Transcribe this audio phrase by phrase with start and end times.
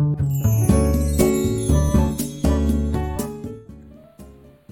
[0.00, 0.16] お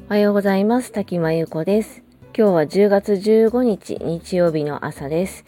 [0.08, 0.90] はようございます。
[0.90, 2.03] 滝真由子です。
[2.35, 5.45] 今日は10月15日日曜日の朝です。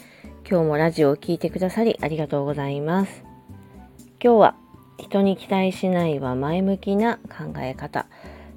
[0.46, 3.24] 今日もラジオを聴いてくださりありがとうございます。
[4.22, 4.54] 今日は
[4.98, 8.06] 人に期待しないは前向きな考え方、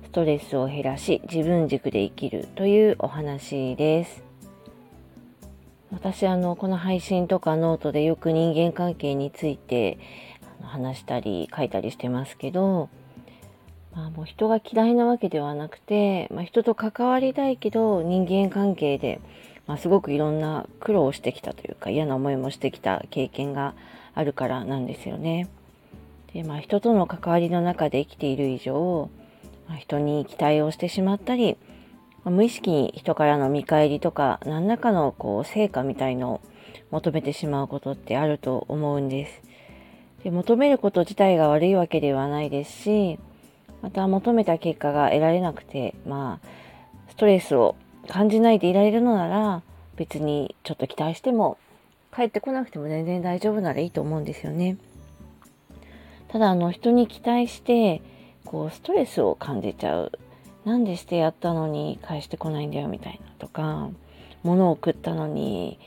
[0.03, 4.23] ストレスを減らし自分軸で生きるというお話です。
[5.89, 9.99] 私あのこの配信とかノートでよく人間関係について
[10.67, 12.89] 話したり書いたりしてますけど、
[13.95, 19.21] まあ、もう人が嫌いなわけではなくて、まあ、人と関わりたいけど人間関係で、
[19.67, 23.75] まあ、すごくいろんな苦労をしてきたというか嫌な思いもしてきた経験が
[24.15, 25.47] あるからなんですよね。
[26.33, 29.09] でまあ、人との関わりの中で生きている以上、
[29.67, 31.57] まあ、人に期待をしてしまったり、
[32.23, 36.41] まあ、無意識に人からの見返りとか何らかのこう成果みたいのを
[36.89, 39.52] 求めてしまうことってあると思うんです。
[40.23, 43.19] で求めること自体が悪いわけではないですし
[43.81, 46.47] また求めた結果が得られなくてまあ
[47.09, 47.75] ストレスを
[48.07, 49.61] 感じないでいられるのなら
[49.95, 51.57] 別にちょっと期待しても
[52.15, 54.77] 帰ってこなくても全然大丈夫ならいいと思うんですよね。
[56.27, 58.01] ただあの人に期待して
[58.45, 60.11] こうストレスを感じちゃう
[60.65, 63.89] なんでしてやったのに返してこないんだよみたいなとか
[64.41, 65.79] 物を送ったのに、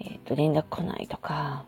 [0.00, 1.64] えー、と連絡来ないとか、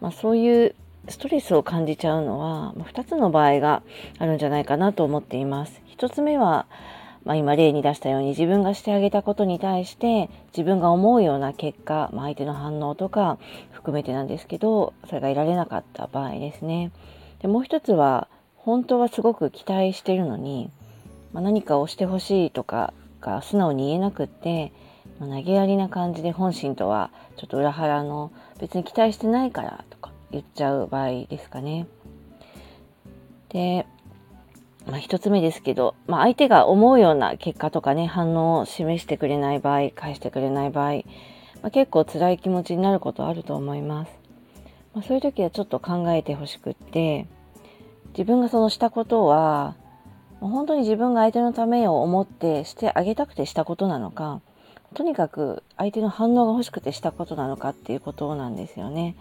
[0.00, 0.74] まあ、そういう
[1.08, 3.82] ストレスを感じちゃうのは2つの場合が
[4.18, 5.80] あるんじゃないかなと思っています。
[5.98, 6.66] 1つ目は、
[7.24, 13.38] まあ、今例に出したように自分がしてあげたことに対して自分が思うような結果、まあ、相手の反応とか
[13.72, 16.92] 含めてなんですけどそれが得られなかった場合ですね。
[17.40, 20.70] でもう一つは本当はすごく期待してるのに、
[21.32, 24.72] まあ、何かをしてほしいとかが素直に言えなくって、
[25.18, 28.30] まあ、投げやりな感じで本心とはちょっと裏腹の
[28.60, 29.84] 別に期待してないから
[30.32, 31.86] 言っちゃう場合ですかね。
[33.50, 33.86] で、
[34.86, 44.12] まあ、一つ目ですけど、まあ、相手が思うような結果とかね反応を示してくれない場合返してくれない場合、まあ、結構辛い気持ちになることあると思います。
[44.94, 47.26] まあ、そういう時はちょっと考えてほしくって
[48.10, 49.74] 自分がそのしたことは
[50.40, 54.40] 本当に自分が相手のためを思ってしてあげたくてしたことなのか
[54.94, 59.16] とにかく相手の反応が欲しくてしたことなのかっていうことなんですよね。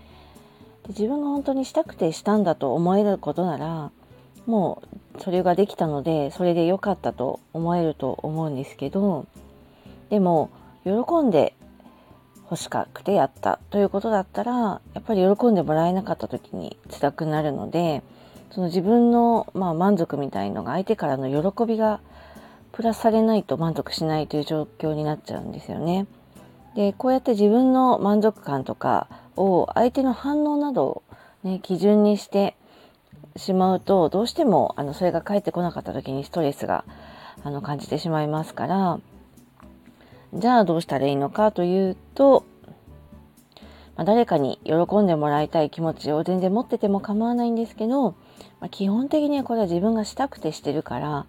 [0.92, 3.92] 自分が本当にしたくてしたんだと思えることなら
[4.46, 4.82] も
[5.18, 9.26] うそれができたのでそれで良かったと思えると思うんですけど
[10.10, 10.50] でも
[10.84, 11.56] 喜んで
[12.50, 18.04] 欲しくてやったということだったらやっぱり喜んでもらえなかった時に辛くなるので
[18.52, 22.02] その自分の、まあ、満足みたいのが相手からの喜びが
[22.74, 26.08] プラスされないと満足しないという状況になっちゃうんですよね。
[26.76, 31.04] でこうやって自分の満足感とかを相手の反応などを、
[31.44, 32.56] ね、基準にして
[33.36, 36.86] しまうとどうしてもあのそれが返ってこなかった時にストレスが
[37.44, 39.00] あの感じてしまいますから
[40.34, 42.46] じゃあどうしたらいいのかというと、
[43.98, 48.12] まあ、誰かに喜んでもらいたい気持ちを全然持ってても構わないんですけど、
[48.60, 51.26] まあ、基本的にはこれは自分がしたくてしてるから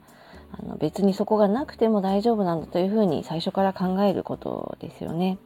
[0.52, 5.38] あの別にそこがなくても大丈夫なんだというふうに最初から考えることですよね。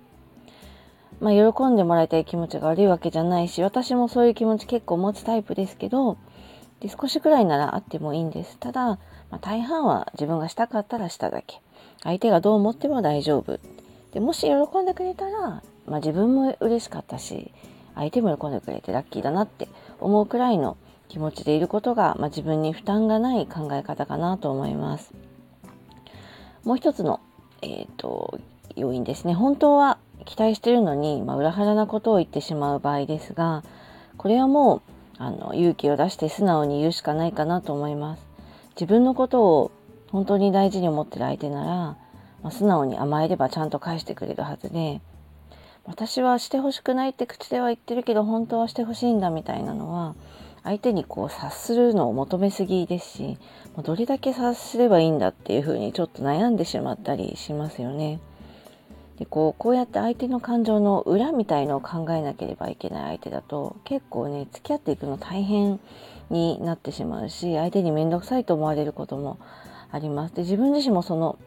[1.20, 6.18] まあ、喜んでもらいたい気持ちが悪いわけじゃないし私もそういう気持ち結構持つタイプですけど
[6.80, 8.58] で少しくらいならあってもいいんです。
[8.58, 8.98] ただ、ま
[9.32, 11.60] あ、大半は自分がしたかったらしただけ。
[12.02, 13.58] 相手がどう思っても大丈夫。
[14.12, 17.52] でもし喜んでくれたら、まあ、自分も嬉しかったし
[17.94, 19.68] 相手も喜んでくれてラッキーだなって
[20.00, 20.76] 思うくらいの
[21.08, 25.12] 気持ちでいることが、まあ、自分に負担がない考え方かなと思います。
[26.64, 27.20] もう一つの、
[27.62, 28.40] えーと、
[28.74, 29.34] 要因ですね。
[29.34, 33.62] 本当は期待してるのに、まあ、裏腹なことを言ってしまう場合ですが
[34.16, 34.82] これはもう
[35.18, 38.22] あの勇気を出して素直に言うしかないかなと思います。
[38.74, 39.70] 自分のことを
[40.10, 41.96] 本当に大事に思ってる相手なら、ま
[42.44, 45.00] あ、素直に甘えればちゃんと返してくれるはずで
[45.84, 50.14] 私はしてほしくないって口では言ってるけど本当はしてほしいんだみたいなのは
[50.66, 53.38] 相手にこう察するのを求めすぎですし
[53.84, 58.18] どれだけ察すればいいんだっていうふうにちょっと悩んでしまったりしますよね。
[59.18, 65.78] でこうこうやって相手の感情の裏みたいのを考えなければいけない相手だと結構ね付き合っていくの大変
[66.30, 69.38] になってしまうし相手に面倒くさいと思われることも
[69.90, 71.38] ありますで自分自身もその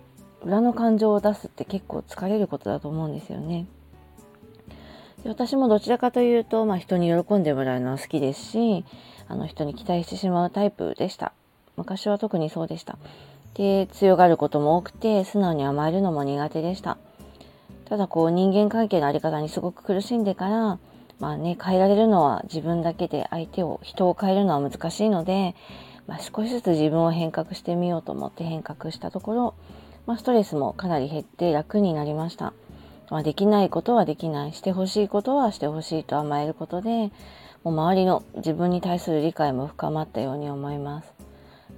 [0.42, 3.68] 裏の感情を出すって結構疲れることだと思うんですよね。
[5.24, 8.86] で私もどちらかというと、まあ、人に喜んでもらうのは好きですし
[9.28, 11.34] あの人に期待してしまうタイプでした。
[11.78, 12.98] 昔は特にそうでした。
[13.54, 16.98] で強がることも多くて素直に甘えるのも苦手でした。
[17.86, 20.80] ただこう人間関係のあり方にすごく苦しんでから
[21.20, 25.54] まあね、変えられるのは自分だけで相手を、人を変えるのは難しいので、
[26.08, 29.54] まあ、少しずつ自分を変革してみようと思って変革したところ、
[30.08, 32.54] まあ、ストレスもかなり減って楽になりました。
[33.10, 37.12] まあ、できないことはできない、してほしいことはしてほしいと甘えることで、
[37.64, 41.14] もう周りの自分に対する理解も深まったように思います。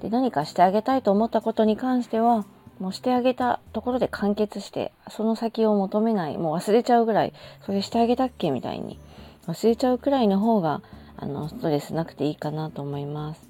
[0.02, 2.46] で何かしてあげたいと思ったことに関しては
[2.80, 7.34] もうしてあげたところで完結してその先を求めないもう忘れちゃうぐらい
[7.66, 9.00] それしてあげたっけみたいに
[9.46, 10.82] 忘れちゃうくらいの方が
[11.18, 13.48] あのストレスなくていいかなと思います。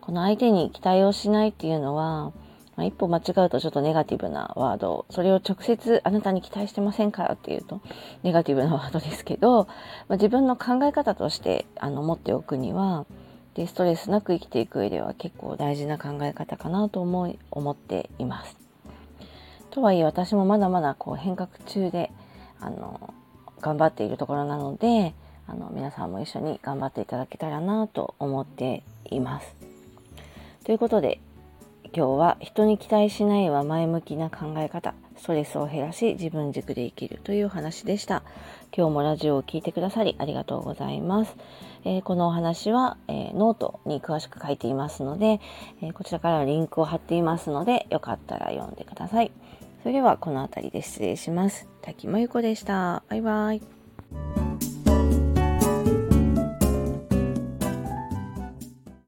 [0.00, 2.32] この相手に期待をしないっていうのは、
[2.78, 7.80] まあ、一歩間違うとちょっとネガティブなワードそれを直接あなたに期待してませんからっていうと
[8.22, 9.70] ネガティブなワードですけど、ま
[10.10, 13.04] あ、自分の考え方としてあの持っておくには
[13.54, 18.56] でストレスなく生きていく上では結構大事な考え方かなと思い思っています。
[19.70, 22.12] とはいえ私もまだまだこう変革中で
[22.60, 23.12] あの
[23.60, 25.14] 頑張っているところなので
[25.48, 29.56] あの皆さんも一緒に頑張っていただけたらなと思っています。
[30.64, 31.18] ということで
[31.94, 38.22] 今日は人に期待しないは前向きな考え方ストレスを減らし自分軸で生きるというお話でした。
[38.76, 41.34] 今日もラジオを聴いてくださりありがとうございます、
[41.84, 45.40] えー、このお話は、えー、ノートに詳しく書いていますので、
[45.82, 49.32] えー、こちらからリンクを貼っていますのでよかったら読んでください。
[49.82, 51.68] それではこの辺りで失礼します。
[51.82, 53.02] 滝真由子でした。
[53.08, 53.77] バイバイ。